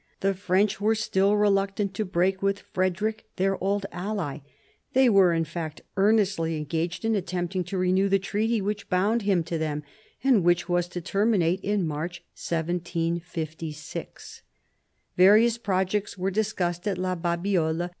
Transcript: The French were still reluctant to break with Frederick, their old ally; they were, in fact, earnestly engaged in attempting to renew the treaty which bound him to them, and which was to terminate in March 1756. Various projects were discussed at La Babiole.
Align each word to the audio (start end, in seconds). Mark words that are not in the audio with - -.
The 0.21 0.33
French 0.33 0.81
were 0.81 0.95
still 0.95 1.35
reluctant 1.37 1.93
to 1.93 2.05
break 2.05 2.41
with 2.41 2.57
Frederick, 2.57 3.25
their 3.35 3.63
old 3.63 3.85
ally; 3.91 4.39
they 4.93 5.09
were, 5.09 5.31
in 5.31 5.43
fact, 5.45 5.81
earnestly 5.95 6.57
engaged 6.57 7.05
in 7.05 7.13
attempting 7.13 7.63
to 7.65 7.77
renew 7.77 8.09
the 8.09 8.17
treaty 8.17 8.61
which 8.61 8.89
bound 8.89 9.21
him 9.21 9.43
to 9.43 9.59
them, 9.59 9.83
and 10.23 10.43
which 10.43 10.67
was 10.67 10.87
to 10.87 11.01
terminate 11.01 11.61
in 11.61 11.85
March 11.85 12.23
1756. 12.33 14.41
Various 15.17 15.59
projects 15.59 16.17
were 16.17 16.31
discussed 16.31 16.87
at 16.87 16.97
La 16.97 17.13
Babiole. 17.13 17.89